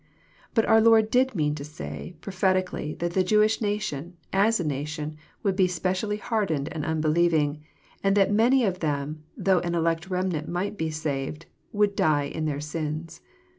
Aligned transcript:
But 0.55 0.65
our 0.65 0.81
Lord 0.81 1.11
did 1.11 1.35
mean 1.35 1.53
to 1.53 1.63
say 1.63 2.15
prophetically 2.21 2.95
that 2.95 3.13
the 3.13 3.23
Jewish 3.23 3.61
na 3.61 3.77
tion, 3.77 4.17
as 4.33 4.59
a 4.59 4.63
nation, 4.63 5.15
would 5.43 5.55
be 5.55 5.67
specially 5.67 6.17
hardened 6.17 6.69
and 6.73 6.83
unbelieving, 6.83 7.61
and 8.03 8.17
that 8.17 8.31
many 8.33 8.65
of 8.65 8.79
them, 8.79 9.23
though 9.37 9.59
an 9.59 9.75
elect 9.75 10.09
remnant 10.09 10.49
might 10.49 10.75
be 10.75 10.89
saved, 10.89 11.45
would" 11.71 11.95
die 12.05 12.23
in 12.23 12.45
their 12.45 12.59
sins." 12.59 13.21